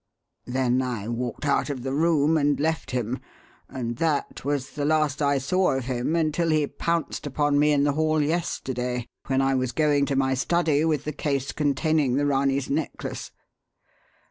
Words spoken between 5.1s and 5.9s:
I saw of